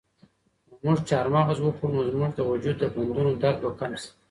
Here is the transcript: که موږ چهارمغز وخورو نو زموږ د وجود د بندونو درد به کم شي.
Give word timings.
که 0.67 0.73
موږ 0.83 0.97
چهارمغز 1.09 1.57
وخورو 1.61 1.93
نو 1.97 2.01
زموږ 2.13 2.31
د 2.35 2.39
وجود 2.51 2.75
د 2.79 2.83
بندونو 2.93 3.31
درد 3.41 3.57
به 3.63 3.69
کم 3.79 3.91
شي. 4.01 4.09